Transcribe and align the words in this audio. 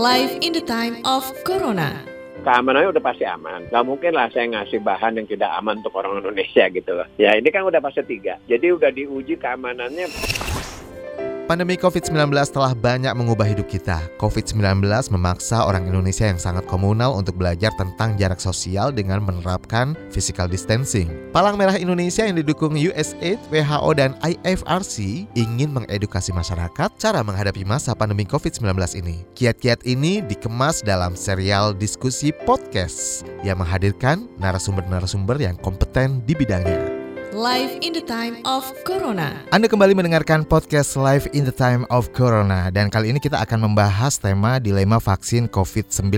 Live 0.00 0.40
in 0.40 0.56
the 0.56 0.64
time 0.64 1.04
of 1.04 1.28
Corona. 1.44 1.92
keamanannya 2.40 2.88
udah 2.88 3.04
pasti 3.04 3.28
aman. 3.28 3.68
Gak 3.68 3.84
mungkin 3.84 4.16
lah 4.16 4.32
saya 4.32 4.48
ngasih 4.48 4.80
bahan 4.80 5.20
yang 5.20 5.28
tidak 5.28 5.52
aman 5.60 5.84
untuk 5.84 5.92
orang 5.92 6.24
Indonesia 6.24 6.72
gitu 6.72 6.96
loh. 6.96 7.04
Ya 7.20 7.36
ini 7.36 7.52
kan 7.52 7.68
udah 7.68 7.84
fase 7.84 8.00
tiga. 8.08 8.40
Jadi 8.48 8.72
udah 8.72 8.88
diuji 8.88 9.36
keamanannya. 9.36 10.08
Pandemi 11.50 11.74
COVID-19 11.74 12.30
telah 12.54 12.78
banyak 12.78 13.10
mengubah 13.10 13.42
hidup 13.42 13.66
kita. 13.66 13.98
COVID-19 14.22 14.86
memaksa 15.10 15.66
orang 15.66 15.82
Indonesia 15.82 16.22
yang 16.22 16.38
sangat 16.38 16.62
komunal 16.70 17.18
untuk 17.18 17.42
belajar 17.42 17.74
tentang 17.74 18.14
jarak 18.14 18.38
sosial 18.38 18.94
dengan 18.94 19.18
menerapkan 19.18 19.98
physical 20.14 20.46
distancing. 20.46 21.10
Palang 21.34 21.58
Merah 21.58 21.74
Indonesia 21.74 22.22
yang 22.22 22.38
didukung 22.38 22.78
USAID, 22.78 23.50
WHO, 23.50 23.90
dan 23.98 24.14
IFRC 24.22 25.26
ingin 25.34 25.74
mengedukasi 25.74 26.30
masyarakat 26.30 26.86
cara 27.02 27.18
menghadapi 27.26 27.66
masa 27.66 27.98
pandemi 27.98 28.22
COVID-19 28.30 28.70
ini. 29.02 29.26
Kiat-kiat 29.34 29.82
ini 29.90 30.22
dikemas 30.22 30.86
dalam 30.86 31.18
serial 31.18 31.74
diskusi 31.74 32.30
podcast 32.30 33.26
yang 33.42 33.58
menghadirkan 33.58 34.30
narasumber-narasumber 34.38 35.42
yang 35.42 35.58
kompeten 35.58 36.22
di 36.22 36.38
bidangnya. 36.38 36.89
Live 37.30 37.78
in 37.86 37.94
the 37.94 38.02
time 38.02 38.42
of 38.42 38.66
Corona. 38.82 39.38
Anda 39.54 39.70
kembali 39.70 39.94
mendengarkan 39.94 40.42
podcast 40.42 40.98
Live 40.98 41.30
in 41.30 41.46
the 41.46 41.54
Time 41.54 41.86
of 41.86 42.10
Corona 42.10 42.74
dan 42.74 42.90
kali 42.90 43.14
ini 43.14 43.22
kita 43.22 43.38
akan 43.38 43.70
membahas 43.70 44.18
tema 44.18 44.58
dilema 44.58 44.98
vaksin 44.98 45.46
COVID-19. 45.46 46.10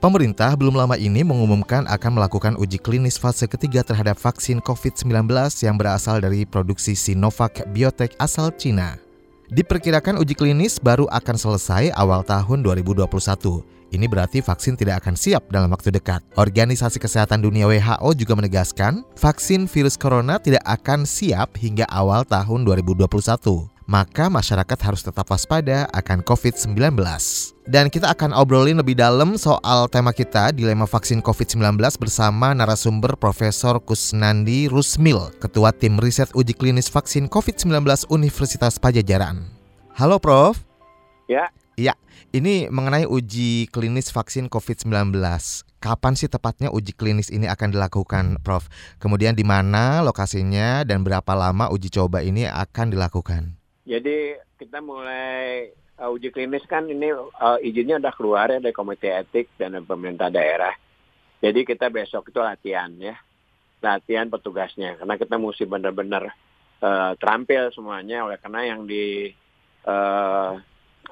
Pemerintah 0.00 0.56
belum 0.56 0.80
lama 0.80 0.96
ini 0.96 1.20
mengumumkan 1.20 1.84
akan 1.84 2.16
melakukan 2.16 2.56
uji 2.56 2.80
klinis 2.80 3.20
fase 3.20 3.44
ketiga 3.44 3.84
terhadap 3.84 4.16
vaksin 4.16 4.64
COVID-19 4.64 5.28
yang 5.60 5.76
berasal 5.76 6.24
dari 6.24 6.48
produksi 6.48 6.96
Sinovac 6.96 7.68
Biotech 7.68 8.16
asal 8.16 8.48
Cina. 8.56 8.96
Diperkirakan 9.52 10.24
uji 10.24 10.32
klinis 10.32 10.80
baru 10.80 11.04
akan 11.12 11.36
selesai 11.36 11.92
awal 11.92 12.24
tahun 12.24 12.64
2021. 12.64 13.77
Ini 13.88 14.04
berarti 14.04 14.44
vaksin 14.44 14.76
tidak 14.76 15.00
akan 15.04 15.16
siap 15.16 15.48
dalam 15.48 15.72
waktu 15.72 15.88
dekat. 15.88 16.20
Organisasi 16.36 17.00
Kesehatan 17.00 17.40
Dunia 17.40 17.64
WHO 17.64 18.12
juga 18.12 18.36
menegaskan, 18.36 19.00
vaksin 19.16 19.64
virus 19.64 19.96
corona 19.96 20.36
tidak 20.36 20.60
akan 20.68 21.08
siap 21.08 21.56
hingga 21.56 21.88
awal 21.88 22.28
tahun 22.28 22.68
2021. 22.68 23.08
Maka 23.88 24.28
masyarakat 24.28 24.78
harus 24.84 25.00
tetap 25.00 25.24
waspada 25.32 25.88
akan 25.96 26.20
COVID-19. 26.20 26.76
Dan 27.64 27.88
kita 27.88 28.12
akan 28.12 28.36
obrolin 28.36 28.76
lebih 28.76 28.92
dalam 28.92 29.40
soal 29.40 29.88
tema 29.88 30.12
kita, 30.12 30.52
dilema 30.52 30.84
vaksin 30.84 31.24
COVID-19 31.24 31.80
bersama 31.96 32.52
narasumber 32.52 33.16
Profesor 33.16 33.80
Kusnandi 33.80 34.68
Rusmil, 34.68 35.32
Ketua 35.40 35.72
Tim 35.72 35.96
Riset 35.96 36.28
Uji 36.36 36.52
Klinis 36.52 36.92
Vaksin 36.92 37.32
COVID-19 37.32 37.80
Universitas 38.12 38.76
Pajajaran. 38.76 39.48
Halo 39.96 40.20
Prof. 40.20 40.60
Ya, 41.24 41.48
Iya, 41.78 41.94
ini 42.34 42.66
mengenai 42.66 43.06
uji 43.06 43.70
klinis 43.70 44.10
vaksin 44.10 44.50
COVID-19. 44.50 45.14
Kapan 45.78 46.18
sih 46.18 46.26
tepatnya 46.26 46.74
uji 46.74 46.90
klinis 46.90 47.30
ini 47.30 47.46
akan 47.46 47.70
dilakukan, 47.70 48.42
Prof? 48.42 48.66
Kemudian 48.98 49.38
di 49.38 49.46
mana 49.46 50.02
lokasinya 50.02 50.82
dan 50.82 51.06
berapa 51.06 51.38
lama 51.38 51.70
uji 51.70 51.86
coba 51.94 52.26
ini 52.26 52.50
akan 52.50 52.90
dilakukan? 52.90 53.58
jadi 53.88 54.36
kita 54.60 54.84
mulai 54.84 55.72
uh, 55.96 56.12
uji 56.12 56.28
klinis 56.28 56.60
kan 56.68 56.84
ini 56.84 57.08
uh, 57.16 57.56
izinnya 57.64 57.96
udah 57.96 58.12
keluar 58.12 58.52
ya 58.52 58.60
dari 58.60 58.76
komite 58.76 59.08
etik 59.08 59.48
dan 59.56 59.80
pemerintah 59.88 60.28
daerah. 60.28 60.76
Jadi 61.40 61.64
kita 61.64 61.88
besok 61.88 62.28
itu 62.28 62.44
latihan 62.44 62.92
ya, 63.00 63.16
latihan 63.80 64.28
petugasnya 64.28 65.00
karena 65.00 65.14
kita 65.16 65.40
mesti 65.40 65.64
benar-benar 65.64 66.28
uh, 66.84 67.16
terampil 67.16 67.72
semuanya 67.72 68.28
oleh 68.28 68.36
karena 68.36 68.60
yang 68.76 68.84
di 68.84 69.32
uh, 69.88 70.60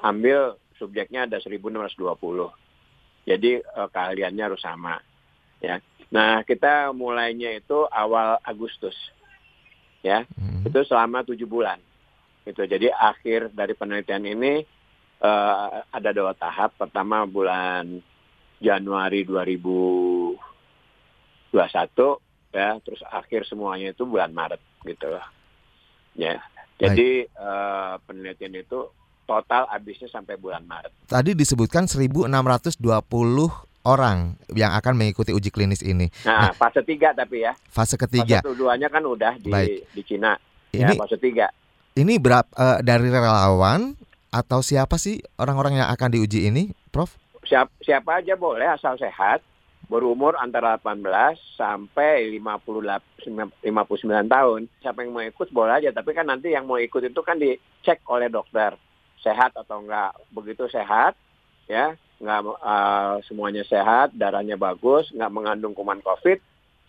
ambil 0.01 0.57
subjeknya 0.77 1.25
ada 1.25 1.41
1620. 1.41 1.97
Jadi 3.27 3.59
uh, 3.59 3.89
keahliannya 3.91 4.43
harus 4.43 4.61
sama. 4.61 5.01
Ya. 5.59 5.81
Nah, 6.13 6.45
kita 6.47 6.95
mulainya 6.95 7.51
itu 7.57 7.83
awal 7.91 8.39
Agustus. 8.45 8.95
Ya. 10.05 10.23
Hmm. 10.37 10.63
Itu 10.63 10.85
selama 10.87 11.25
tujuh 11.27 11.49
bulan. 11.49 11.81
Gitu. 12.47 12.63
Jadi 12.63 12.87
akhir 12.87 13.51
dari 13.51 13.75
penelitian 13.75 14.23
ini 14.23 14.63
uh, 15.19 15.83
ada 15.91 16.09
dua 16.15 16.31
tahap. 16.37 16.79
Pertama 16.79 17.27
bulan 17.27 17.99
Januari 18.63 19.27
2021 19.27 20.39
ya, 22.55 22.79
terus 22.81 23.01
akhir 23.05 23.45
semuanya 23.45 23.91
itu 23.91 24.07
bulan 24.07 24.31
Maret 24.31 24.61
gitu 24.87 25.11
loh. 25.11 25.25
Ya. 26.15 26.39
Jadi 26.77 27.25
uh, 27.33 27.97
penelitian 28.05 28.53
itu 28.61 28.93
total 29.27 29.67
habisnya 29.67 30.07
sampai 30.07 30.39
bulan 30.39 30.63
Maret. 30.63 30.89
Tadi 31.05 31.35
disebutkan 31.35 31.85
1620 31.85 32.79
orang 33.83 34.35
yang 34.51 34.71
akan 34.75 34.93
mengikuti 34.95 35.31
uji 35.31 35.51
klinis 35.51 35.83
ini. 35.83 36.07
Nah, 36.23 36.51
fase 36.55 36.83
tiga 36.83 37.11
tapi 37.11 37.43
ya. 37.43 37.53
Fase 37.67 37.99
ketiga. 37.99 38.39
Fase 38.39 38.55
keduanya 38.55 38.87
kan 38.87 39.03
udah 39.03 39.35
di 39.37 39.51
Baik. 39.51 39.87
di 39.91 40.01
Cina. 40.03 40.39
Ya, 40.71 40.87
Ini 40.87 40.93
fase 40.99 41.19
tiga. 41.19 41.47
ini 41.97 42.21
berapa 42.21 42.45
eh, 42.53 42.79
dari 42.85 43.09
relawan 43.09 43.97
atau 44.29 44.61
siapa 44.61 45.01
sih 45.01 45.17
orang-orang 45.39 45.81
yang 45.81 45.89
akan 45.89 46.13
diuji 46.13 46.45
ini, 46.45 46.69
Prof? 46.93 47.15
Siap, 47.47 47.73
siapa 47.81 48.21
aja 48.21 48.35
boleh 48.35 48.67
asal 48.69 48.99
sehat, 48.99 49.41
berumur 49.87 50.35
antara 50.37 50.75
18 50.77 51.01
sampai 51.55 52.27
58 52.37 53.01
59 53.65 53.65
tahun. 54.29 54.59
Siapa 54.83 54.99
yang 55.01 55.11
mau 55.15 55.23
ikut 55.25 55.49
boleh 55.49 55.73
aja, 55.79 55.89
tapi 55.89 56.11
kan 56.13 56.27
nanti 56.27 56.53
yang 56.53 56.67
mau 56.69 56.77
ikut 56.77 57.01
itu 57.01 57.21
kan 57.23 57.39
dicek 57.39 58.03
oleh 58.11 58.27
dokter 58.29 58.75
sehat 59.21 59.53
atau 59.57 59.81
enggak. 59.83 60.15
Begitu 60.33 60.69
sehat, 60.69 61.17
ya, 61.69 61.93
enggak 62.21 62.39
eh, 62.57 63.15
semuanya 63.25 63.63
sehat, 63.65 64.13
darahnya 64.13 64.57
bagus, 64.57 65.09
enggak 65.13 65.33
mengandung 65.33 65.73
kuman 65.77 66.01
COVID, 66.01 66.39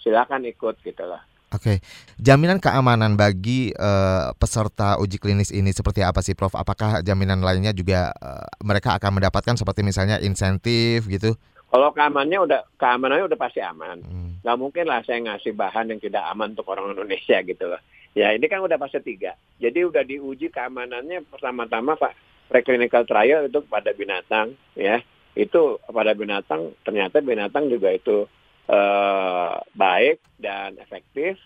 silakan 0.00 0.48
ikut 0.48 0.80
gitu 0.84 1.04
loh. 1.04 1.20
Oke, 1.48 1.80
jaminan 2.20 2.60
keamanan 2.60 3.16
bagi 3.16 3.72
eh, 3.72 4.28
peserta 4.36 5.00
uji 5.00 5.16
klinis 5.16 5.48
ini 5.48 5.72
seperti 5.72 6.04
apa 6.04 6.20
sih, 6.20 6.36
Prof? 6.36 6.52
Apakah 6.52 7.00
jaminan 7.00 7.40
lainnya 7.40 7.72
juga 7.72 8.12
eh, 8.12 8.46
mereka 8.60 9.00
akan 9.00 9.16
mendapatkan 9.16 9.56
seperti 9.56 9.80
misalnya 9.80 10.20
insentif 10.20 11.08
gitu? 11.08 11.32
Kalau 11.68 11.92
keamanannya 11.92 12.40
udah 12.48 12.60
keamanannya 12.80 13.24
udah 13.28 13.38
pasti 13.40 13.60
aman. 13.60 14.00
Hmm. 14.00 14.32
nggak 14.40 14.56
mungkin 14.56 14.84
lah 14.88 15.04
saya 15.04 15.20
ngasih 15.20 15.52
bahan 15.52 15.92
yang 15.92 16.00
tidak 16.00 16.24
aman 16.32 16.56
untuk 16.56 16.68
orang 16.68 16.96
Indonesia 16.96 17.40
gitu 17.44 17.64
loh. 17.68 17.80
Ya 18.16 18.32
ini 18.32 18.46
kan 18.48 18.64
udah 18.64 18.80
fase 18.80 19.00
tiga. 19.04 19.36
Jadi 19.60 19.84
udah 19.84 20.02
diuji 20.04 20.48
keamanannya 20.48 21.28
pertama-tama 21.28 21.94
Pak 21.98 22.12
preclinical 22.48 23.04
trial 23.04 23.46
itu 23.46 23.60
pada 23.68 23.92
binatang 23.92 24.56
ya. 24.74 25.00
Itu 25.36 25.78
pada 25.86 26.16
binatang 26.16 26.74
ternyata 26.82 27.20
binatang 27.20 27.68
juga 27.68 27.92
itu 27.94 28.26
eh, 28.68 29.54
baik 29.76 30.18
dan 30.40 30.80
efektif. 30.80 31.38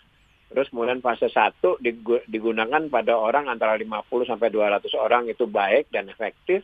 Terus 0.52 0.68
kemudian 0.68 1.00
fase 1.00 1.32
satu 1.32 1.80
digu- 1.80 2.24
digunakan 2.28 2.84
pada 2.92 3.16
orang 3.16 3.48
antara 3.48 3.72
50 3.72 4.28
sampai 4.28 4.52
200 4.52 4.84
orang 5.00 5.24
itu 5.32 5.48
baik 5.48 5.88
dan 5.88 6.12
efektif. 6.12 6.60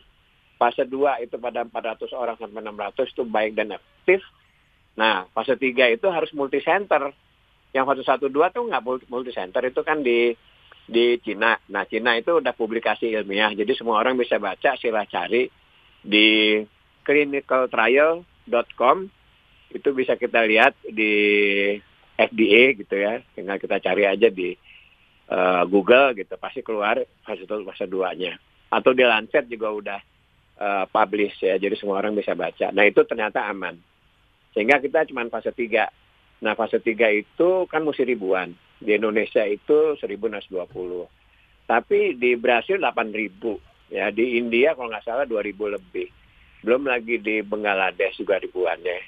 Fase 0.61 0.85
2 0.85 1.25
itu 1.25 1.41
pada 1.41 1.65
400 1.65 2.13
orang 2.13 2.37
sampai 2.37 2.61
600 2.61 3.09
itu 3.09 3.23
baik 3.25 3.57
dan 3.57 3.73
efektif. 3.73 4.21
Nah, 4.93 5.25
fase 5.33 5.57
3 5.57 5.89
itu 5.89 6.05
harus 6.05 6.29
multi 6.37 6.61
center. 6.61 7.09
Yang 7.69 7.85
fase 7.85 8.03
1 8.05 8.33
2 8.33 8.55
tuh 8.55 8.63
nggak 8.65 8.83
multi 9.09 9.31
center 9.33 9.61
itu 9.65 9.81
kan 9.85 10.01
di 10.01 10.33
di 10.89 11.21
Cina. 11.21 11.53
Nah, 11.69 11.85
Cina 11.85 12.17
itu 12.17 12.41
udah 12.41 12.57
publikasi 12.57 13.13
ilmiah. 13.13 13.53
Jadi 13.53 13.77
semua 13.77 14.01
orang 14.01 14.17
bisa 14.17 14.41
baca, 14.41 14.73
sila 14.81 15.05
cari 15.05 15.45
di 16.01 16.57
clinicaltrial.com. 17.05 18.97
Itu 19.69 19.93
bisa 19.93 20.17
kita 20.17 20.49
lihat 20.49 20.73
di 20.89 21.13
FDA 22.17 22.73
gitu 22.73 22.97
ya. 22.97 23.21
Tinggal 23.37 23.61
kita 23.61 23.77
cari 23.77 24.09
aja 24.09 24.33
di 24.33 24.57
eh, 25.29 25.63
Google 25.69 26.17
gitu. 26.17 26.33
Pasti 26.41 26.65
keluar 26.65 26.97
fase 27.21 27.45
1 27.45 27.69
fase 27.69 27.85
2-nya. 27.85 28.33
Atau 28.73 28.97
di 28.97 29.05
Lancet 29.05 29.45
juga 29.45 29.69
udah 29.69 29.99
eh, 30.57 30.85
publish 30.89 31.45
ya. 31.45 31.61
Jadi 31.61 31.77
semua 31.77 32.01
orang 32.01 32.17
bisa 32.17 32.33
baca. 32.33 32.73
Nah, 32.73 32.89
itu 32.89 33.05
ternyata 33.05 33.45
aman. 33.45 33.77
Sehingga 34.57 34.81
kita 34.81 35.05
cuma 35.05 35.29
fase 35.29 35.53
3. 35.53 36.08
Nah, 36.39 36.55
fase 36.55 36.79
3 36.79 37.11
itu 37.11 37.67
kan 37.67 37.83
mesti 37.83 38.07
ribuan. 38.07 38.55
Di 38.79 38.95
Indonesia 38.95 39.43
itu 39.43 39.99
1620. 39.99 41.07
Tapi 41.67 42.15
di 42.15 42.39
Brasil 42.39 42.79
8000. 42.79 43.59
Ya, 43.89 44.13
di 44.13 44.37
India 44.37 44.77
kalau 44.77 44.93
nggak 44.93 45.05
salah 45.05 45.25
2000 45.27 45.75
lebih. 45.75 46.07
Belum 46.63 46.87
lagi 46.87 47.19
di 47.19 47.43
Bangladesh 47.43 48.19
juga 48.21 48.39
ribuannya. 48.39 48.99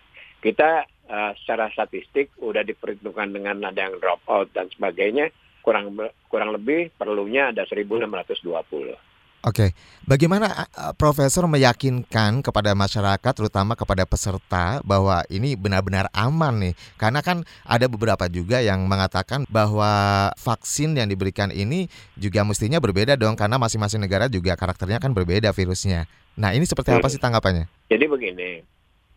Kita 0.42 0.84
eh, 0.88 1.32
secara 1.40 1.70
statistik 1.72 2.36
udah 2.42 2.66
diperhitungkan 2.66 3.32
dengan 3.32 3.62
ada 3.64 3.80
yang 3.80 4.02
drop 4.02 4.24
out 4.28 4.50
dan 4.52 4.68
sebagainya 4.74 5.30
kurang 5.62 5.94
kurang 6.28 6.50
lebih 6.52 6.90
perlunya 6.98 7.54
ada 7.54 7.64
1620. 7.70 9.11
Oke, 9.42 9.74
bagaimana 10.06 10.70
uh, 10.78 10.94
Profesor 10.94 11.50
meyakinkan 11.50 12.46
kepada 12.46 12.78
masyarakat, 12.78 13.34
terutama 13.34 13.74
kepada 13.74 14.06
peserta, 14.06 14.86
bahwa 14.86 15.26
ini 15.34 15.58
benar-benar 15.58 16.14
aman 16.14 16.62
nih? 16.62 16.74
Karena 16.94 17.26
kan 17.26 17.42
ada 17.66 17.90
beberapa 17.90 18.30
juga 18.30 18.62
yang 18.62 18.86
mengatakan 18.86 19.50
bahwa 19.50 20.30
vaksin 20.38 20.94
yang 20.94 21.10
diberikan 21.10 21.50
ini 21.50 21.90
juga 22.14 22.46
mestinya 22.46 22.78
berbeda 22.78 23.18
dong, 23.18 23.34
karena 23.34 23.58
masing-masing 23.58 23.98
negara 24.06 24.30
juga 24.30 24.54
karakternya 24.54 25.02
kan 25.02 25.10
berbeda 25.10 25.50
virusnya. 25.58 26.06
Nah, 26.38 26.54
ini 26.54 26.70
seperti 26.70 26.94
apa 26.94 27.10
sih 27.10 27.18
tanggapannya? 27.18 27.66
Jadi 27.90 28.06
begini, 28.06 28.62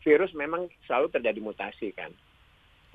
virus 0.00 0.32
memang 0.32 0.72
selalu 0.88 1.12
terjadi 1.12 1.36
mutasi 1.44 1.92
kan, 1.92 2.08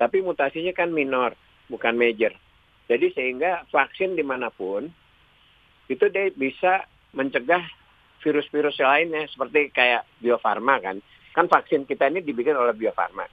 tapi 0.02 0.18
mutasinya 0.18 0.74
kan 0.74 0.90
minor, 0.90 1.38
bukan 1.70 1.94
major. 1.94 2.34
Jadi 2.90 3.14
sehingga 3.14 3.70
vaksin 3.70 4.18
di 4.18 4.26
mana 4.26 4.50
pun 4.50 4.90
itu 5.86 6.10
dia 6.10 6.26
bisa 6.34 6.90
mencegah 7.14 7.62
virus-virus 8.20 8.76
lainnya 8.80 9.26
seperti 9.28 9.72
kayak 9.72 10.04
Bio 10.20 10.36
Farma 10.36 10.78
kan. 10.78 11.00
Kan 11.32 11.46
vaksin 11.46 11.88
kita 11.88 12.10
ini 12.10 12.20
dibikin 12.20 12.54
oleh 12.54 12.76
Bio 12.76 12.92
Farma. 12.92 13.24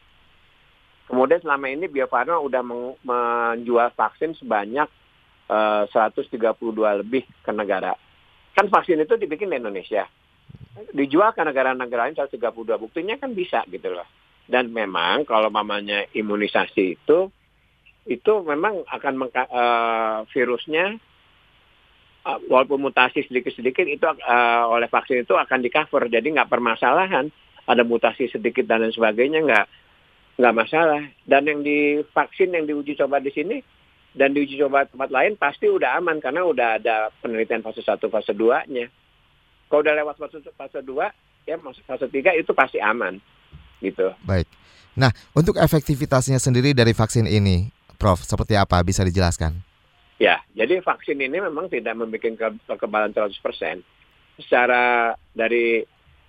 Kemudian 1.07 1.39
selama 1.43 1.67
ini 1.71 1.87
Bio 1.87 2.07
Farma 2.07 2.39
udah 2.39 2.63
menjual 3.03 3.95
vaksin 3.95 4.35
sebanyak 4.35 4.87
eh, 5.47 5.83
uh, 5.87 6.11
132 6.11 7.03
lebih 7.03 7.23
ke 7.43 7.51
negara. 7.55 7.95
Kan 8.57 8.67
vaksin 8.73 8.99
itu 8.99 9.15
dibikin 9.15 9.53
di 9.53 9.59
Indonesia. 9.59 10.07
Dijual 10.93 11.33
ke 11.33 11.41
negara-negara 11.41 12.09
lain 12.09 12.17
132. 12.17 12.81
Buktinya 12.81 13.15
kan 13.17 13.33
bisa 13.33 13.61
gitu 13.69 13.93
loh. 13.93 14.07
Dan 14.47 14.71
memang 14.71 15.27
kalau 15.27 15.51
mamanya 15.51 16.07
imunisasi 16.15 16.95
itu 16.95 17.29
itu 18.07 18.33
memang 18.47 18.87
akan 18.87 19.13
uh, 19.27 20.23
virusnya 20.31 20.95
walaupun 22.25 22.83
mutasi 22.83 23.23
sedikit-sedikit 23.23 23.87
itu 23.87 24.03
uh, 24.03 24.63
oleh 24.67 24.91
vaksin 24.91 25.23
itu 25.23 25.33
akan 25.35 25.63
di 25.63 25.69
cover 25.71 26.11
jadi 26.11 26.25
nggak 26.25 26.51
permasalahan. 26.51 27.31
Ada 27.67 27.83
mutasi 27.83 28.31
sedikit 28.31 28.63
dan 28.63 28.83
lain 28.83 28.95
sebagainya 28.95 29.43
nggak 29.43 29.65
nggak 30.39 30.55
masalah. 30.55 31.03
Dan 31.23 31.47
yang 31.47 31.59
di 31.63 31.99
vaksin 32.15 32.55
yang 32.55 32.67
diuji 32.67 32.95
coba 32.95 33.19
di 33.19 33.31
sini 33.31 33.59
dan 34.15 34.33
diuji 34.33 34.57
coba 34.59 34.87
tempat 34.87 35.09
lain 35.11 35.35
pasti 35.35 35.69
udah 35.69 35.99
aman 35.99 36.17
karena 36.17 36.41
udah 36.47 36.81
ada 36.81 37.13
penelitian 37.21 37.61
fase 37.61 37.85
1 37.85 38.01
fase 38.09 38.33
2 38.33 38.65
nya 38.73 38.89
kalau 39.69 39.83
udah 39.85 39.93
lewat 39.93 40.15
fase 40.17 40.39
fase 40.55 40.79
2 40.81 41.45
ya 41.45 41.55
fase 41.61 42.07
3 42.07 42.39
itu 42.39 42.51
pasti 42.55 42.79
aman. 42.79 43.19
Gitu. 43.77 44.09
Baik. 44.25 44.47
Nah 44.97 45.11
untuk 45.37 45.59
efektivitasnya 45.59 46.41
sendiri 46.41 46.73
dari 46.73 46.95
vaksin 46.95 47.27
ini 47.29 47.69
Prof 47.97 48.25
seperti 48.25 48.57
apa? 48.57 48.81
Bisa 48.81 49.05
dijelaskan 49.05 49.66
Ya, 50.17 50.41
jadi 50.57 50.81
vaksin 50.81 51.21
ini 51.21 51.37
memang 51.37 51.69
tidak 51.69 51.93
membuat 51.93 52.57
kekebalan 52.65 53.13
100%. 53.13 53.37
Secara 54.41 55.13
dari 55.37 55.85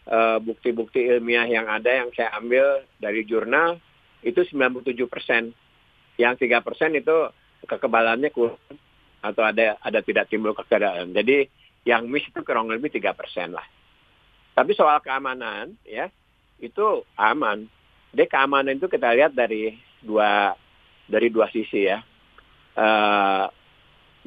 uh, 0.09 0.37
bukti-bukti 0.45 1.09
ilmiah 1.09 1.49
yang 1.49 1.73
ada 1.73 2.05
yang 2.05 2.13
saya 2.13 2.37
ambil 2.37 2.85
dari 3.01 3.25
jurnal 3.25 3.81
itu 4.21 4.45
97%. 4.45 4.93
Yang 6.21 6.35
3% 6.37 7.01
itu 7.01 7.17
kekebalannya 7.65 8.29
kurang 8.29 8.61
atau 9.25 9.43
ada 9.43 9.81
ada 9.81 10.05
tidak 10.05 10.29
timbul 10.29 10.53
kekebalan. 10.53 11.17
Jadi 11.17 11.49
yang 11.89 12.05
miss 12.13 12.29
itu 12.29 12.45
kurang 12.45 12.69
lebih 12.69 12.93
3% 12.93 13.09
lah. 13.57 13.65
Tapi 14.53 14.77
soal 14.77 15.01
keamanan 15.01 15.81
ya, 15.89 16.13
itu 16.61 17.09
aman. 17.17 17.65
Jadi 18.13 18.25
keamanan 18.29 18.77
itu 18.77 18.91
kita 18.91 19.17
lihat 19.17 19.33
dari 19.33 19.79
dua 20.05 20.53
dari 21.09 21.33
dua 21.33 21.49
sisi 21.49 21.89
ya. 21.89 22.05
Uh, 22.79 23.49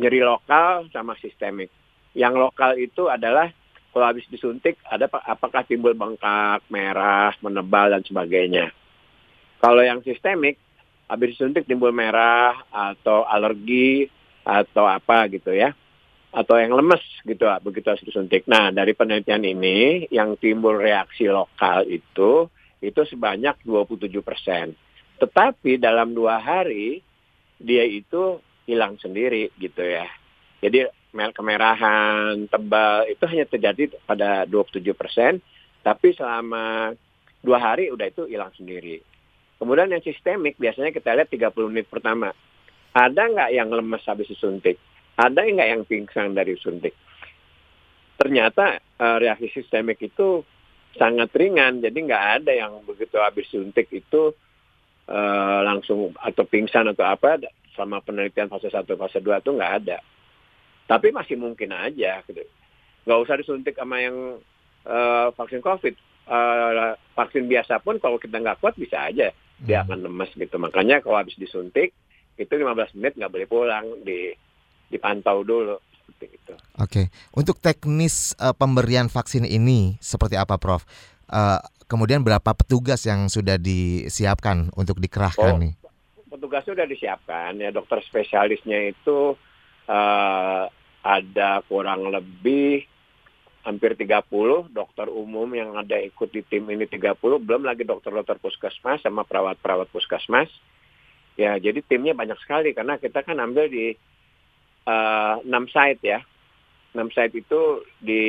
nyeri 0.01 0.25
lokal 0.25 0.89
sama 0.89 1.13
sistemik. 1.21 1.69
Yang 2.18 2.33
lokal 2.42 2.81
itu 2.81 3.06
adalah 3.06 3.53
kalau 3.94 4.06
habis 4.09 4.25
disuntik 4.33 4.81
ada 4.89 5.06
apakah 5.06 5.62
timbul 5.68 5.94
bengkak, 5.94 6.65
merah, 6.74 7.38
menebal 7.45 7.94
dan 7.94 8.01
sebagainya. 8.01 8.74
Kalau 9.62 9.86
yang 9.86 10.01
sistemik 10.01 10.57
habis 11.06 11.38
disuntik 11.38 11.69
timbul 11.69 11.94
merah 11.94 12.65
atau 12.74 13.27
alergi 13.30 14.09
atau 14.42 14.89
apa 14.89 15.30
gitu 15.30 15.53
ya. 15.53 15.75
Atau 16.31 16.56
yang 16.56 16.71
lemes 16.71 17.03
gitu 17.27 17.44
begitu 17.59 17.92
habis 17.92 18.07
disuntik. 18.07 18.48
Nah, 18.48 18.71
dari 18.71 18.95
penelitian 18.95 19.44
ini 19.44 20.07
yang 20.07 20.39
timbul 20.39 20.80
reaksi 20.80 21.27
lokal 21.27 21.83
itu 21.86 22.48
itu 22.80 23.01
sebanyak 23.06 23.62
27 23.68 24.09
persen. 24.24 24.71
Tetapi 25.19 25.77
dalam 25.77 26.15
dua 26.15 26.39
hari 26.39 27.03
dia 27.62 27.86
itu 27.86 28.42
hilang 28.71 28.95
sendiri 28.95 29.51
gitu 29.59 29.83
ya. 29.83 30.07
Jadi 30.63 30.88
kemerahan, 31.12 32.47
tebal 32.47 33.12
itu 33.12 33.23
hanya 33.27 33.45
terjadi 33.50 33.91
pada 34.07 34.47
27 34.47 34.95
persen, 34.95 35.44
tapi 35.83 36.15
selama 36.15 36.95
dua 37.44 37.59
hari 37.59 37.91
udah 37.91 38.07
itu 38.07 38.23
hilang 38.31 38.53
sendiri. 38.56 39.03
Kemudian 39.59 39.91
yang 39.91 40.01
sistemik 40.01 40.56
biasanya 40.56 40.95
kita 40.95 41.13
lihat 41.13 41.29
30 41.29 41.51
menit 41.69 41.91
pertama. 41.91 42.31
Ada 42.95 43.21
nggak 43.29 43.51
yang 43.53 43.69
lemes 43.69 44.03
habis 44.07 44.31
disuntik? 44.31 44.79
Ada 45.19 45.44
nggak 45.44 45.69
yang 45.69 45.83
pingsan 45.85 46.33
dari 46.33 46.56
suntik? 46.57 46.95
Ternyata 48.17 48.79
uh, 49.01 49.17
reaksi 49.19 49.51
sistemik 49.53 50.01
itu 50.01 50.41
sangat 50.97 51.31
ringan, 51.35 51.79
jadi 51.79 51.94
nggak 51.94 52.25
ada 52.41 52.51
yang 52.51 52.83
begitu 52.83 53.15
habis 53.21 53.47
suntik 53.47 53.88
itu 53.94 54.35
uh, 55.07 55.59
langsung 55.63 56.12
atau 56.19 56.44
pingsan 56.45 56.91
atau 56.91 57.06
apa 57.07 57.39
sama 57.75 58.03
penelitian 58.03 58.51
fase 58.51 58.68
1, 58.68 58.83
fase 58.85 59.19
2 59.19 59.41
itu 59.41 59.51
nggak 59.51 59.73
ada. 59.83 59.97
Tapi 60.88 61.13
masih 61.15 61.39
mungkin 61.39 61.71
aja. 61.71 62.19
Gitu. 62.27 62.44
Nggak 63.07 63.19
usah 63.23 63.35
disuntik 63.39 63.75
sama 63.79 64.03
yang 64.03 64.38
uh, 64.85 65.27
vaksin 65.35 65.63
COVID. 65.63 65.95
Uh, 66.31 66.95
vaksin 67.18 67.50
biasa 67.50 67.81
pun 67.81 67.97
kalau 67.97 68.21
kita 68.21 68.38
nggak 68.38 68.62
kuat 68.62 68.77
bisa 68.77 69.09
aja 69.09 69.33
dia 69.62 69.77
hmm. 69.81 69.85
akan 69.88 70.00
lemes 70.09 70.31
gitu. 70.33 70.56
Makanya 70.57 71.06
kalau 71.06 71.21
habis 71.21 71.38
disuntik 71.38 71.94
itu 72.35 72.53
15 72.53 72.97
menit 72.97 73.13
nggak 73.18 73.31
boleh 73.31 73.47
pulang 73.47 73.85
di 74.01 74.33
dipantau 74.89 75.45
dulu 75.45 75.77
seperti 75.95 76.25
itu. 76.35 76.53
Oke, 76.81 77.03
untuk 77.38 77.62
teknis 77.62 78.33
uh, 78.41 78.51
pemberian 78.51 79.07
vaksin 79.07 79.47
ini 79.47 79.95
seperti 80.01 80.35
apa, 80.35 80.57
Prof? 80.57 80.83
Uh, 81.31 81.62
kemudian 81.88 82.25
berapa 82.25 82.51
petugas 82.51 83.07
yang 83.07 83.31
sudah 83.31 83.56
disiapkan 83.56 84.67
untuk 84.75 85.00
dikerahkan 85.00 85.56
oh, 85.56 85.62
nih? 85.62 85.74
Petugasnya 86.41 86.73
sudah 86.73 86.89
disiapkan. 86.89 87.53
Ya 87.61 87.69
dokter 87.69 88.01
spesialisnya 88.01 88.89
itu 88.89 89.38
uh, 89.85 90.65
ada 91.05 91.61
kurang 91.69 92.09
lebih 92.09 92.89
hampir 93.61 93.93
30 93.93 94.73
dokter 94.73 95.05
umum 95.05 95.45
yang 95.53 95.77
ada 95.77 96.01
ikut 96.01 96.33
di 96.33 96.41
tim 96.41 96.65
ini 96.73 96.89
30 96.89 97.13
belum 97.21 97.61
lagi 97.61 97.85
dokter-dokter 97.85 98.41
puskesmas 98.41 99.05
sama 99.05 99.21
perawat-perawat 99.21 99.85
puskesmas. 99.93 100.49
Ya 101.38 101.53
jadi 101.61 101.85
timnya 101.85 102.17
banyak 102.17 102.41
sekali 102.41 102.73
karena 102.73 102.97
kita 102.97 103.21
kan 103.21 103.38
ambil 103.38 103.69
di 103.69 103.93
uh, 104.89 105.45
6 105.45 105.45
site 105.69 106.01
ya. 106.01 106.25
6 106.97 107.05
site 107.13 107.38
itu 107.38 107.85
di 108.01 108.25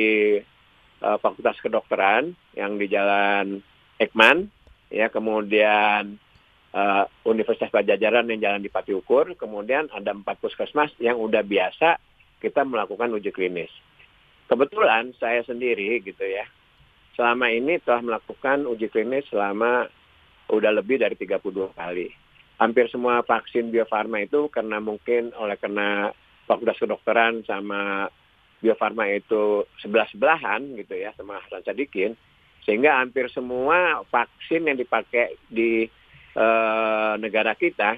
uh, 1.01 1.17
Fakultas 1.17 1.57
Kedokteran 1.65 2.37
yang 2.53 2.77
di 2.77 2.85
Jalan 2.85 3.57
Ekman. 3.97 4.53
Ya 4.93 5.09
kemudian 5.09 6.21
uh, 6.73 7.05
Universitas 7.29 7.69
Pajajaran 7.69 8.27
yang 8.33 8.41
jalan 8.41 8.61
di 8.65 8.69
Pati 8.73 8.91
Ukur, 8.91 9.37
kemudian 9.37 9.87
ada 9.93 10.11
empat 10.11 10.41
puskesmas 10.41 10.91
yang 10.97 11.21
udah 11.21 11.45
biasa 11.45 12.01
kita 12.41 12.65
melakukan 12.67 13.13
uji 13.15 13.31
klinis. 13.31 13.71
Kebetulan 14.51 15.15
saya 15.15 15.39
sendiri 15.47 16.03
gitu 16.03 16.25
ya, 16.27 16.43
selama 17.15 17.47
ini 17.47 17.79
telah 17.79 18.03
melakukan 18.03 18.67
uji 18.67 18.91
klinis 18.91 19.23
selama 19.31 19.87
udah 20.51 20.71
lebih 20.75 20.99
dari 20.99 21.15
32 21.15 21.71
kali. 21.73 22.11
Hampir 22.59 22.85
semua 22.91 23.23
vaksin 23.23 23.71
Bio 23.71 23.87
Farma 23.87 24.21
itu 24.21 24.51
karena 24.51 24.77
mungkin 24.83 25.31
oleh 25.39 25.57
karena 25.57 26.11
Fakultas 26.45 26.77
Kedokteran 26.77 27.47
sama 27.47 28.11
Bio 28.59 28.75
Farma 28.75 29.07
itu 29.09 29.63
sebelah-sebelahan 29.79 30.75
gitu 30.75 30.93
ya 30.99 31.15
sama 31.15 31.39
Hasan 31.39 31.63
Sadikin, 31.63 32.13
sehingga 32.67 32.99
hampir 32.99 33.31
semua 33.31 34.03
vaksin 34.11 34.67
yang 34.67 34.75
dipakai 34.79 35.39
di 35.47 35.87
uh, 36.37 37.13
negara 37.17 37.53
kita 37.57 37.97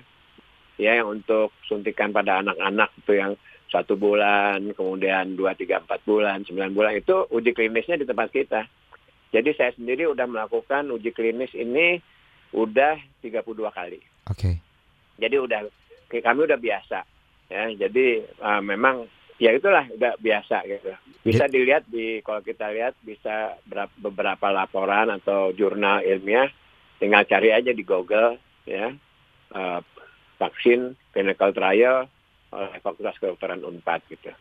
ya 0.75 0.91
yang 0.99 1.19
untuk 1.19 1.55
suntikan 1.67 2.11
pada 2.11 2.43
anak-anak 2.43 2.91
itu 2.99 3.13
yang 3.15 3.31
satu 3.71 3.97
bulan, 3.97 4.61
kemudian 4.71 5.35
dua, 5.35 5.57
tiga, 5.57 5.81
empat 5.81 6.05
bulan, 6.05 6.45
sembilan 6.45 6.71
bulan 6.71 6.93
itu 6.95 7.27
uji 7.33 7.51
klinisnya 7.51 7.99
di 7.99 8.05
tempat 8.07 8.29
kita. 8.31 8.61
Jadi 9.33 9.49
saya 9.57 9.75
sendiri 9.75 10.07
udah 10.07 10.23
melakukan 10.29 10.87
uji 10.95 11.11
klinis 11.11 11.51
ini 11.57 11.99
udah 12.55 12.95
32 13.19 13.43
kali. 13.73 13.99
Oke. 14.31 14.39
Okay. 14.39 14.55
Jadi 15.19 15.35
udah 15.35 15.59
kami 16.07 16.39
udah 16.47 16.59
biasa 16.59 16.99
ya. 17.51 17.63
Jadi 17.75 18.23
uh, 18.39 18.61
memang 18.63 19.03
ya 19.41 19.51
itulah 19.51 19.83
udah 19.91 20.15
biasa 20.21 20.63
gitu. 20.71 20.95
Bisa 21.25 21.49
dilihat 21.51 21.83
di 21.89 22.23
kalau 22.23 22.39
kita 22.45 22.71
lihat 22.71 22.95
bisa 23.03 23.59
beberapa 23.99 24.53
laporan 24.53 25.11
atau 25.11 25.51
jurnal 25.51 26.05
ilmiah 26.05 26.47
tinggal 26.97 27.27
cari 27.27 27.51
aja 27.51 27.71
di 27.71 27.83
Google 27.83 28.39
ya 28.65 28.93
uh, 29.53 29.79
vaksin 30.39 30.95
clinical 31.11 31.51
trial 31.55 32.07
oleh 32.55 32.79
Fakultas 32.79 33.19
Kedokteran 33.19 33.63
Unpad 33.63 34.03
gitu. 34.07 34.31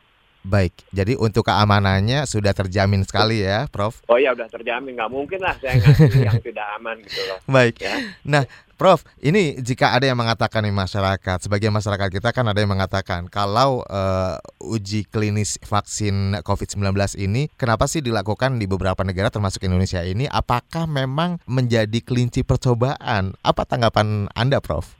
Baik, 0.45 0.77
jadi 0.93 1.17
untuk 1.17 1.49
keamanannya 1.49 2.29
sudah 2.29 2.53
terjamin 2.53 3.01
sekali 3.09 3.41
ya, 3.41 3.65
Prof. 3.73 4.05
Oh 4.13 4.21
ya 4.21 4.37
udah 4.37 4.45
terjamin, 4.53 4.93
nggak 4.93 5.09
mungkin 5.09 5.41
lah 5.41 5.57
saya 5.57 5.81
ngasih 5.81 6.21
yang 6.21 6.37
tidak 6.53 6.69
aman 6.77 7.01
gitu 7.01 7.17
loh. 7.25 7.41
Baik. 7.49 7.81
Ya. 7.81 7.97
Nah, 8.29 8.45
Prof, 8.77 9.09
ini 9.25 9.57
jika 9.65 9.97
ada 9.97 10.05
yang 10.05 10.21
mengatakan 10.21 10.61
nih 10.69 10.77
masyarakat, 10.77 11.49
sebagian 11.49 11.73
masyarakat 11.73 12.13
kita 12.13 12.29
kan 12.37 12.45
ada 12.45 12.61
yang 12.61 12.77
mengatakan 12.77 13.25
kalau 13.33 13.81
eh, 13.89 14.37
uji 14.61 15.09
klinis 15.09 15.57
vaksin 15.65 16.37
COVID-19 16.45 16.93
ini 17.25 17.49
kenapa 17.57 17.89
sih 17.89 18.05
dilakukan 18.05 18.61
di 18.61 18.69
beberapa 18.69 19.01
negara 19.01 19.33
termasuk 19.33 19.65
Indonesia 19.65 20.05
ini? 20.05 20.29
Apakah 20.29 20.85
memang 20.85 21.41
menjadi 21.49 22.05
kelinci 22.05 22.45
percobaan? 22.45 23.33
Apa 23.41 23.65
tanggapan 23.65 24.29
Anda, 24.37 24.61
Prof? 24.61 24.93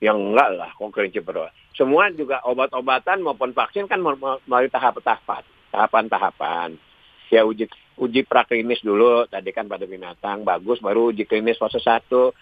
Yang 0.00 0.24
enggak 0.24 0.48
lah, 0.56 0.72
kok 0.72 0.88
kelinci 0.88 1.20
percobaan. 1.20 1.59
Semua 1.74 2.10
juga 2.10 2.42
obat-obatan 2.44 3.22
maupun 3.22 3.54
vaksin 3.54 3.86
kan 3.86 4.02
mel- 4.02 4.18
mel- 4.18 4.42
melalui 4.44 4.70
tahap-tahapan, 4.70 5.42
tahapan-tahapan. 5.70 6.74
Ya 7.30 7.46
uji 7.46 7.70
uji 8.00 8.26
praklinis 8.26 8.82
dulu, 8.82 9.28
tadi 9.30 9.54
kan 9.54 9.70
pada 9.70 9.86
binatang 9.86 10.42
bagus, 10.42 10.82
baru 10.82 11.14
uji 11.14 11.28
klinis 11.28 11.60
fase 11.60 11.78
1 11.78 12.34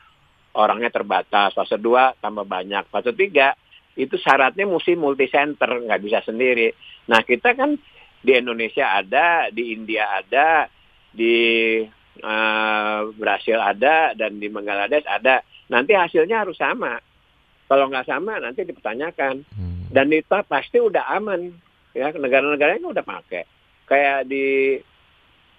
orangnya 0.57 0.89
terbatas, 0.89 1.53
fase 1.53 1.77
2 1.77 2.17
tambah 2.25 2.49
banyak, 2.49 2.89
fase 2.89 3.13
3 3.13 3.53
itu 3.99 4.15
syaratnya 4.17 4.65
mesti 4.65 4.95
multi 4.95 5.27
center, 5.27 5.83
nggak 5.83 6.01
bisa 6.01 6.23
sendiri. 6.23 6.71
Nah 7.11 7.21
kita 7.27 7.53
kan 7.59 7.75
di 8.23 8.33
Indonesia 8.35 8.95
ada, 8.95 9.51
di 9.51 9.75
India 9.75 10.23
ada, 10.23 10.71
di 11.11 11.37
eh, 12.19 13.01
Brasil 13.19 13.59
ada, 13.59 14.15
dan 14.15 14.39
di 14.39 14.47
Bangladesh 14.47 15.07
ada. 15.07 15.43
Nanti 15.69 15.93
hasilnya 15.99 16.47
harus 16.47 16.57
sama. 16.57 16.97
Kalau 17.69 17.85
nggak 17.93 18.09
sama 18.09 18.41
nanti 18.41 18.65
dipertanyakan. 18.65 19.45
Hmm. 19.53 19.87
Dan 19.93 20.09
itu 20.11 20.37
pasti 20.49 20.81
udah 20.81 21.05
aman. 21.13 21.53
Ya 21.93 22.09
negara-negaranya 22.13 22.89
udah 22.89 23.05
pakai. 23.05 23.45
Kayak 23.85 24.29
di 24.29 24.81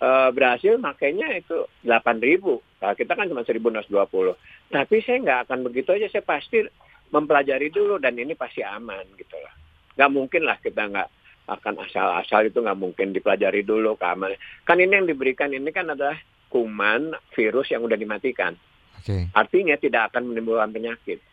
eh, 0.01 0.29
Brasil 0.33 0.81
makainya 0.81 1.37
itu 1.37 1.69
8.000. 1.85 2.81
Nah, 2.81 2.93
kita 2.97 3.13
kan 3.13 3.29
cuma 3.29 3.45
1.220. 3.45 4.33
Tapi 4.73 4.95
saya 5.05 5.17
nggak 5.21 5.39
akan 5.49 5.59
begitu 5.69 5.93
aja. 5.93 6.09
Saya 6.09 6.25
pasti 6.25 6.65
mempelajari 7.13 7.69
dulu 7.73 7.97
dan 7.97 8.17
ini 8.17 8.33
pasti 8.33 8.65
aman 8.65 9.05
gitu 9.17 9.37
lah. 9.37 9.53
Nggak 9.97 10.11
mungkin 10.13 10.41
lah 10.45 10.57
kita 10.61 10.81
nggak 10.89 11.09
akan 11.49 11.81
asal-asal 11.81 12.45
itu 12.45 12.61
nggak 12.61 12.77
mungkin 12.77 13.13
dipelajari 13.13 13.65
dulu 13.65 13.97
keamanan. 13.97 14.37
Kan 14.65 14.77
ini 14.77 14.93
yang 14.93 15.09
diberikan 15.09 15.49
ini 15.49 15.69
kan 15.73 15.89
adalah 15.89 16.17
kuman 16.49 17.13
virus 17.33 17.73
yang 17.73 17.85
udah 17.85 17.97
dimatikan. 17.97 18.53
Oke, 18.99 19.31
Artinya 19.33 19.75
tidak 19.79 20.13
akan 20.13 20.33
menimbulkan 20.33 20.69
penyakit. 20.69 21.23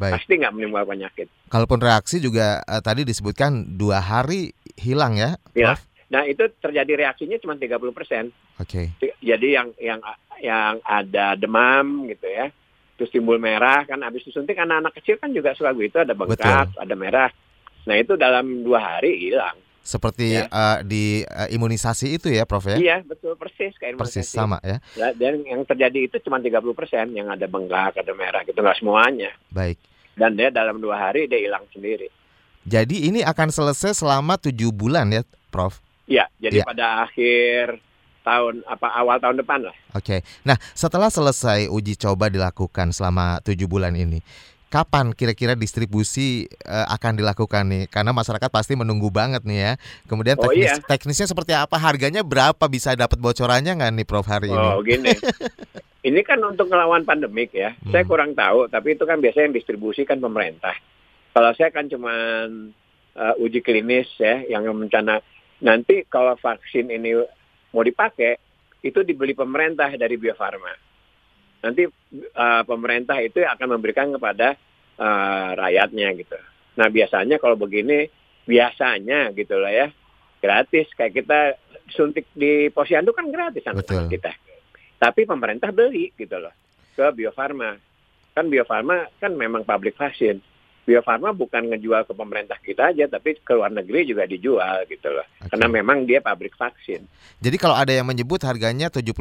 Baik. 0.00 0.16
Pasti 0.16 0.32
nggak 0.34 0.52
menimbulkan 0.52 0.88
penyakit. 0.90 1.28
Kalaupun 1.46 1.78
reaksi 1.78 2.16
juga 2.18 2.64
eh, 2.64 2.80
tadi 2.80 3.04
disebutkan 3.04 3.52
dua 3.70 4.00
hari 4.00 4.50
hilang 4.74 5.14
ya, 5.14 5.36
Ya. 5.52 5.76
Prof? 5.76 5.84
Nah 6.10 6.24
itu 6.24 6.42
terjadi 6.58 7.06
reaksinya 7.06 7.38
cuma 7.38 7.54
30 7.54 7.70
persen. 7.92 8.34
Oke, 8.56 8.90
Jadi 9.20 9.48
yang 9.50 9.70
yang 9.78 10.00
yang 10.40 10.80
ada 10.82 11.32
demam 11.34 12.08
gitu 12.08 12.26
ya, 12.26 12.50
terus 12.96 13.08
timbul 13.08 13.36
merah 13.36 13.84
kan 13.84 14.00
habis 14.00 14.24
disuntik 14.24 14.56
anak-anak 14.56 14.90
kecil 14.92 15.16
kan 15.16 15.30
juga 15.30 15.54
suka 15.54 15.70
gitu 15.72 16.00
ada 16.00 16.10
bengkak, 16.10 16.74
ada 16.74 16.94
merah. 16.94 17.30
Nah 17.82 17.94
itu 17.94 18.16
dalam 18.16 18.60
dua 18.60 18.80
hari 18.80 19.20
hilang. 19.22 19.54
seperti 19.80 20.36
Ya. 20.36 20.44
eh, 20.44 20.78
di 20.84 21.04
eh, 21.22 21.48
imunisasi 21.50 22.12
itu 22.12 22.28
ya, 22.28 22.44
Prof 22.44 22.62
ya? 22.64 22.76
Iya 22.76 22.96
betul 23.00 23.32
persis 23.34 23.72
kayak 23.74 23.96
Persis 23.96 24.28
imunisasi. 24.28 24.36
sama 24.36 24.58
ya. 24.60 24.76
Dan 25.14 25.40
yang 25.42 25.64
terjadi 25.64 26.04
itu 26.04 26.16
cuma 26.20 26.36
30 26.36 26.60
persen 26.74 27.06
yang 27.10 27.26
ada 27.26 27.46
bengkak, 27.46 27.96
ada 27.96 28.12
merah 28.12 28.42
gitu 28.42 28.54
nggak 28.56 28.76
semuanya. 28.76 29.32
Baik. 29.48 29.80
Dan 30.18 30.36
dia 30.36 30.50
dalam 30.50 30.78
dua 30.82 30.98
hari 30.98 31.26
dia 31.26 31.38
hilang 31.38 31.64
sendiri. 31.70 32.10
Jadi 32.68 33.08
ini 33.08 33.24
akan 33.24 33.48
selesai 33.48 33.96
selama 33.96 34.36
tujuh 34.36 34.68
bulan 34.70 35.08
ya, 35.08 35.22
Prof. 35.48 35.80
Iya, 36.04 36.28
jadi 36.42 36.60
Iya. 36.60 36.66
pada 36.66 36.86
akhir 37.08 37.80
tahun 38.20 38.60
apa 38.68 38.86
awal 39.00 39.16
tahun 39.16 39.40
depan 39.40 39.64
lah. 39.64 39.76
Oke. 39.96 40.20
Nah, 40.44 40.60
setelah 40.76 41.08
selesai 41.08 41.72
uji 41.72 41.96
coba 41.96 42.28
dilakukan 42.28 42.92
selama 42.92 43.40
tujuh 43.40 43.64
bulan 43.64 43.96
ini, 43.96 44.20
kapan 44.70 45.10
kira-kira 45.10 45.58
distribusi 45.58 46.46
eh, 46.46 46.86
akan 46.88 47.18
dilakukan 47.18 47.66
nih? 47.66 47.84
Karena 47.90 48.14
masyarakat 48.14 48.46
pasti 48.48 48.78
menunggu 48.78 49.10
banget 49.10 49.42
nih 49.42 49.58
ya. 49.58 49.72
Kemudian 50.06 50.38
Oh, 50.38 50.48
teknis, 50.48 50.70
iya. 50.70 50.74
teknisnya 50.86 51.26
seperti 51.26 51.52
apa? 51.52 51.74
Harganya 51.76 52.22
berapa? 52.22 52.62
Bisa 52.70 52.94
dapat 52.94 53.18
bocorannya 53.18 53.74
nggak 53.74 53.92
nih, 53.98 54.06
Prof 54.06 54.24
hari 54.30 54.48
ini? 54.48 54.56
Oh 54.56 54.80
gini, 54.80 55.10
ini 56.08 56.20
kan 56.22 56.38
untuk 56.46 56.70
ngelawan 56.70 57.02
pandemik 57.02 57.50
ya. 57.50 57.74
Hmm. 57.82 57.90
Saya 57.90 58.06
kurang 58.06 58.32
tahu, 58.38 58.70
tapi 58.70 58.94
itu 58.94 59.02
kan 59.04 59.18
biasanya 59.18 59.50
yang 59.50 59.56
distribusikan 59.58 60.22
pemerintah. 60.22 60.78
Kalau 61.34 61.50
saya 61.58 61.74
kan 61.74 61.90
cuman 61.90 62.70
uh, 63.18 63.34
uji 63.42 63.60
klinis 63.60 64.06
ya, 64.16 64.46
yang 64.46 64.64
rencana 64.64 65.18
nanti 65.60 66.06
kalau 66.08 66.38
vaksin 66.40 66.88
ini 66.88 67.18
mau 67.70 67.84
dipakai, 67.84 68.38
itu 68.80 69.04
dibeli 69.04 69.36
pemerintah 69.36 69.92
dari 69.94 70.16
Bio 70.16 70.32
Farma. 70.34 70.89
Nanti 71.60 71.84
uh, 71.86 72.62
pemerintah 72.64 73.20
itu 73.20 73.44
akan 73.44 73.76
memberikan 73.76 74.08
kepada 74.16 74.56
uh, 74.96 75.50
rakyatnya 75.56 76.08
gitu. 76.16 76.38
Nah 76.80 76.88
biasanya 76.88 77.36
kalau 77.36 77.60
begini, 77.60 78.08
biasanya 78.48 79.32
gitu 79.36 79.60
lah 79.60 79.72
ya, 79.72 79.86
gratis. 80.40 80.88
Kayak 80.96 81.14
kita 81.20 81.40
suntik 81.92 82.26
di 82.32 82.72
posyandu 82.72 83.12
kan 83.12 83.28
gratis 83.28 83.66
anak 83.68 83.84
Betul. 83.84 84.08
kita. 84.08 84.32
Tapi 85.00 85.24
pemerintah 85.24 85.72
beli 85.72 86.12
gitu 86.16 86.36
loh 86.40 86.52
ke 86.96 87.06
Bio 87.16 87.32
Farma. 87.32 87.76
Kan 88.36 88.52
Bio 88.52 88.64
Farma 88.68 89.08
kan 89.20 89.32
memang 89.36 89.64
pabrik 89.64 89.96
vaksin. 89.96 90.40
Bio 90.80 91.04
Farma 91.04 91.30
bukan 91.30 91.70
ngejual 91.70 92.02
ke 92.02 92.12
pemerintah 92.12 92.58
kita 92.58 92.90
aja, 92.90 93.06
tapi 93.06 93.36
ke 93.36 93.52
luar 93.52 93.70
negeri 93.70 94.04
juga 94.04 94.24
dijual 94.24 94.88
gitu 94.88 95.06
loh. 95.06 95.22
Oke. 95.38 95.52
Karena 95.52 95.66
memang 95.68 96.02
dia 96.02 96.18
pabrik 96.18 96.56
vaksin. 96.56 97.04
Jadi 97.38 97.56
kalau 97.56 97.76
ada 97.76 97.92
yang 97.92 98.08
menyebut 98.08 98.40
harganya 98.42 98.88
75.000 98.88 99.20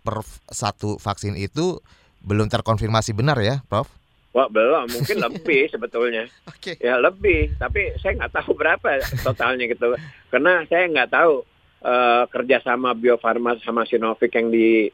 per 0.00 0.16
f- 0.22 0.40
satu 0.46 0.96
vaksin 0.96 1.34
itu 1.34 1.82
belum 2.18 2.48
terkonfirmasi 2.48 3.12
benar 3.12 3.36
ya, 3.38 3.60
Prof? 3.66 3.90
Wah 4.32 4.46
belum, 4.46 4.86
mungkin 4.88 5.16
lebih 5.26 5.66
sebetulnya. 5.68 6.30
Oke. 6.46 6.78
Ya 6.78 6.96
lebih, 6.96 7.58
tapi 7.58 7.92
saya 7.98 8.14
nggak 8.14 8.32
tahu 8.38 8.54
berapa 8.54 9.02
totalnya 9.20 9.66
gitu. 9.66 9.92
Karena 10.30 10.62
saya 10.66 10.86
nggak 10.86 11.10
tahu 11.10 11.42
eh, 11.82 12.22
kerjasama 12.30 12.94
Bio 12.94 13.18
Farma 13.18 13.58
sama 13.60 13.82
Sinovac 13.84 14.30
yang 14.30 14.48
di 14.48 14.88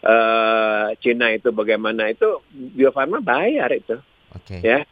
eh, 0.00 0.86
Cina 0.98 1.28
itu 1.30 1.52
bagaimana 1.52 2.08
itu 2.08 2.40
Bio 2.50 2.90
Farma 2.90 3.20
bayar 3.20 3.70
itu. 3.70 4.00
Oke. 4.32 4.58
Ya. 4.64 4.82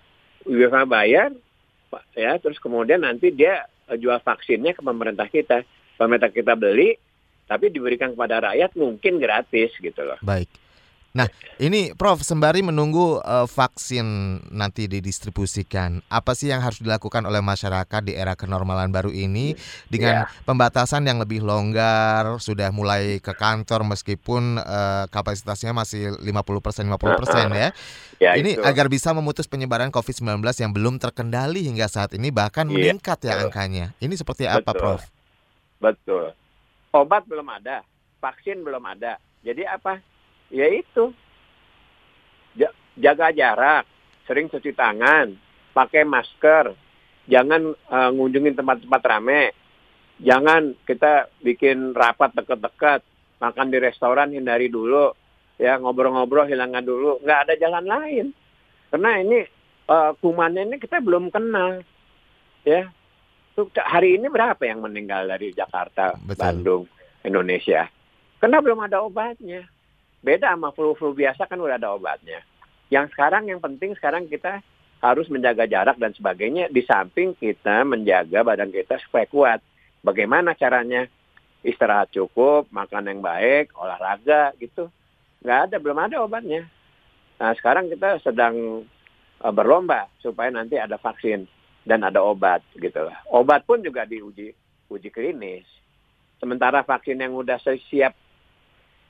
Farma 0.45 0.85
bayar, 0.87 1.33
ya 2.13 2.37
terus 2.39 2.61
kemudian 2.61 3.03
nanti 3.03 3.33
dia 3.33 3.65
eh, 3.89 3.97
jual 3.97 4.21
vaksinnya 4.21 4.77
ke 4.77 4.83
pemerintah 4.85 5.29
kita. 5.29 5.65
Pemerintah 5.95 6.31
kita 6.35 6.59
beli, 6.59 6.99
tapi 7.47 7.71
diberikan 7.71 8.13
kepada 8.19 8.51
rakyat 8.51 8.75
mungkin 8.75 9.23
gratis 9.23 9.71
gitu 9.79 10.03
loh. 10.03 10.19
Baik. 10.27 10.64
Nah, 11.15 11.31
ini 11.63 11.95
Prof 11.95 12.27
sembari 12.27 12.67
menunggu 12.67 13.23
eh, 13.23 13.47
vaksin 13.47 14.03
nanti 14.51 14.91
didistribusikan, 14.91 16.03
apa 16.11 16.35
sih 16.35 16.51
yang 16.51 16.59
harus 16.59 16.83
dilakukan 16.83 17.23
oleh 17.23 17.39
masyarakat 17.39 18.03
di 18.03 18.19
era 18.19 18.35
kenormalan 18.35 18.91
baru 18.91 19.15
ini 19.15 19.55
dengan 19.87 20.27
pembatasan 20.43 21.07
yang 21.07 21.23
lebih 21.23 21.39
longgar, 21.47 22.43
sudah 22.43 22.75
mulai 22.75 23.23
ke 23.23 23.31
kantor 23.31 23.87
meskipun 23.95 24.59
eh, 24.59 25.07
kapasitasnya 25.07 25.71
masih 25.71 26.19
50% 26.19 26.91
50% 26.91 27.63
ya. 27.63 27.71
Ya 28.19 28.35
ini 28.35 28.59
itu. 28.59 28.67
agar 28.67 28.91
bisa 28.91 29.15
memutus 29.15 29.47
penyebaran 29.47 29.95
COVID-19 29.95 30.43
yang 30.43 30.75
belum 30.75 30.99
terkendali 30.99 31.63
hingga 31.63 31.87
saat 31.87 32.19
ini 32.19 32.35
bahkan 32.35 32.67
Iya, 32.67 32.75
meningkat 32.91 33.23
ya 33.23 33.39
angkanya. 33.39 33.95
Ini 34.03 34.19
seperti 34.19 34.51
apa, 34.51 34.67
Betul. 34.67 34.83
Prof? 34.83 35.03
Betul. 35.79 36.25
Obat 36.91 37.23
belum 37.31 37.47
ada, 37.55 37.87
vaksin 38.19 38.67
belum 38.67 38.83
ada. 38.83 39.23
Jadi 39.47 39.63
apa? 39.63 40.03
Ya 40.55 40.71
itu. 40.71 41.11
Ja- 42.55 42.77
jaga 42.95 43.35
jarak, 43.35 43.85
sering 44.31 44.47
cuci 44.47 44.71
tangan, 44.71 45.35
pakai 45.75 46.07
masker, 46.07 46.71
jangan 47.27 47.75
eh, 47.75 48.11
ngunjungin 48.15 48.55
tempat-tempat 48.55 49.03
rame. 49.03 49.51
Jangan 50.23 50.79
kita 50.87 51.27
bikin 51.43 51.91
rapat 51.91 52.31
dekat-dekat, 52.39 53.03
makan 53.43 53.75
di 53.75 53.83
restoran 53.83 54.31
hindari 54.31 54.71
dulu, 54.71 55.11
ya 55.59 55.75
ngobrol-ngobrol 55.83 56.47
hilangkan 56.47 56.87
dulu. 56.87 57.19
Nggak 57.27 57.41
ada 57.51 57.55
jalan 57.59 57.87
lain. 57.91 58.27
Karena 58.95 59.11
ini 59.19 59.43
eh, 59.91 60.11
kumannya 60.23 60.71
ini 60.71 60.77
kita 60.79 61.03
belum 61.03 61.35
kenal, 61.35 61.83
ya. 62.63 62.87
Hari 63.75 64.19
ini 64.19 64.27
berapa 64.31 64.63
yang 64.67 64.83
meninggal 64.83 65.31
dari 65.31 65.51
Jakarta, 65.55 66.19
Betul. 66.23 66.43
Bandung, 66.43 66.83
Indonesia? 67.23 67.87
Karena 68.43 68.59
belum 68.59 68.83
ada 68.83 69.03
obatnya. 69.03 69.63
Beda 70.25 70.57
sama 70.57 70.73
flu-flu 70.73 71.13
biasa 71.13 71.45
kan 71.45 71.61
udah 71.61 71.77
ada 71.77 71.93
obatnya. 71.93 72.41
Yang 72.89 73.13
sekarang 73.13 73.53
yang 73.53 73.61
penting 73.61 73.93
sekarang 73.93 74.25
kita 74.25 74.65
harus 75.05 75.29
menjaga 75.29 75.69
jarak 75.69 76.01
dan 76.01 76.17
sebagainya 76.17 76.73
di 76.73 76.81
samping 76.81 77.37
kita 77.37 77.85
menjaga 77.85 78.41
badan 78.41 78.73
kita 78.73 78.97
supaya 79.05 79.29
kuat. 79.29 79.61
Bagaimana 80.01 80.57
caranya? 80.57 81.05
Istirahat 81.65 82.13
cukup, 82.13 82.69
makan 82.73 83.09
yang 83.09 83.21
baik, 83.25 83.73
olahraga 83.77 84.53
gitu. 84.61 84.89
Nggak 85.45 85.61
ada, 85.69 85.77
belum 85.81 85.99
ada 86.01 86.17
obatnya. 86.25 86.69
Nah 87.41 87.53
sekarang 87.57 87.93
kita 87.93 88.21
sedang 88.25 88.85
eh, 89.45 89.53
berlomba 89.53 90.09
supaya 90.25 90.49
nanti 90.49 90.81
ada 90.81 90.97
vaksin. 90.97 91.45
dan 91.85 92.01
ada 92.01 92.25
obat 92.25 92.65
gitu. 92.81 93.13
Obat 93.29 93.69
pun 93.69 93.85
juga 93.85 94.09
diuji 94.09 94.57
uji 94.89 95.09
klinis. 95.13 95.69
Sementara 96.41 96.81
vaksin 96.81 97.21
yang 97.21 97.37
udah 97.37 97.61
siap 97.61 98.17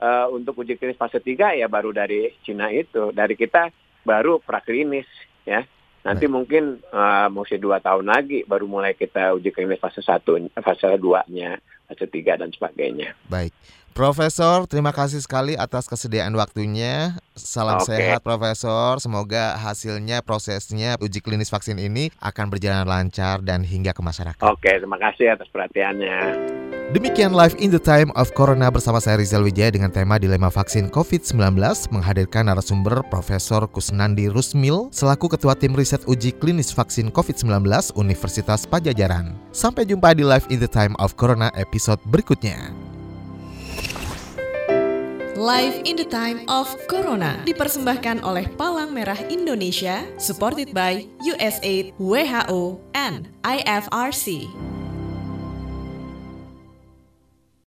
uh, 0.04 0.26
untuk 0.28 0.60
uji 0.60 0.76
klinis 0.76 1.00
fase 1.00 1.24
3 1.24 1.56
ya 1.56 1.66
baru 1.72 1.96
dari 1.96 2.28
Cina 2.44 2.68
itu. 2.68 3.08
Dari 3.16 3.32
kita 3.32 3.72
baru 4.04 4.38
praklinis 4.44 5.08
ya. 5.48 5.64
Nanti 6.04 6.28
Baik. 6.28 6.34
mungkin 6.36 6.64
uh, 6.92 7.32
mesti 7.32 7.56
dua 7.56 7.80
tahun 7.80 8.12
lagi 8.12 8.44
baru 8.44 8.68
mulai 8.68 8.92
kita 8.92 9.32
uji 9.40 9.48
klinis 9.48 9.80
fase 9.80 10.04
satu, 10.04 10.36
fase 10.52 11.00
2-nya, 11.00 11.56
fase 11.88 12.04
3 12.04 12.44
dan 12.44 12.52
sebagainya. 12.52 13.16
Baik. 13.32 13.56
Profesor, 13.94 14.66
terima 14.66 14.90
kasih 14.90 15.22
sekali 15.22 15.54
atas 15.54 15.86
kesediaan 15.86 16.34
waktunya. 16.34 17.14
Salam 17.38 17.78
okay. 17.78 17.94
sehat, 17.94 18.26
Profesor. 18.26 18.98
Semoga 18.98 19.54
hasilnya, 19.54 20.18
prosesnya 20.18 20.98
uji 20.98 21.22
klinis 21.22 21.46
vaksin 21.46 21.78
ini 21.78 22.10
akan 22.18 22.50
berjalan 22.50 22.90
lancar 22.90 23.38
dan 23.46 23.62
hingga 23.62 23.94
ke 23.94 24.02
masyarakat. 24.02 24.42
Oke, 24.42 24.66
okay, 24.66 24.82
terima 24.82 24.98
kasih 24.98 25.38
atas 25.38 25.46
perhatiannya. 25.46 26.18
Demikian 26.90 27.38
Live 27.38 27.54
in 27.62 27.70
the 27.70 27.78
Time 27.78 28.10
of 28.18 28.34
Corona 28.34 28.66
bersama 28.66 28.98
saya 28.98 29.14
Rizal 29.14 29.46
Wijaya 29.46 29.70
dengan 29.70 29.94
tema 29.94 30.18
Dilema 30.18 30.50
Vaksin 30.50 30.90
COVID-19 30.90 31.54
menghadirkan 31.94 32.50
narasumber 32.50 32.98
Profesor 33.14 33.62
Kusnandi 33.70 34.26
Rusmil 34.26 34.90
selaku 34.90 35.30
Ketua 35.30 35.54
Tim 35.54 35.70
Riset 35.70 36.02
Uji 36.10 36.34
Klinis 36.34 36.74
Vaksin 36.74 37.14
COVID-19 37.14 37.94
Universitas 37.94 38.66
Pajajaran. 38.66 39.38
Sampai 39.54 39.86
jumpa 39.86 40.18
di 40.18 40.26
Live 40.26 40.50
in 40.50 40.58
the 40.58 40.68
Time 40.68 40.98
of 40.98 41.14
Corona 41.14 41.54
episode 41.54 42.02
berikutnya. 42.10 42.83
Live 45.44 45.84
in 45.84 46.00
the 46.00 46.08
Time 46.08 46.40
of 46.48 46.72
Corona 46.88 47.36
dipersembahkan 47.44 48.24
oleh 48.24 48.48
Palang 48.56 48.96
Merah 48.96 49.20
Indonesia, 49.28 50.00
supported 50.16 50.72
by 50.72 51.04
USAID, 51.20 51.92
WHO, 52.00 52.80
and 52.96 53.28
IFRC. 53.44 54.48